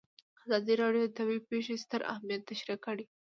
[0.45, 3.05] ازادي راډیو د طبیعي پېښې ستر اهميت تشریح کړی.